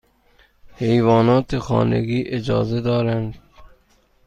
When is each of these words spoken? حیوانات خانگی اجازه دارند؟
حیوانات 0.75 1.59
خانگی 1.59 2.21
اجازه 2.25 2.81
دارند؟ 2.81 3.37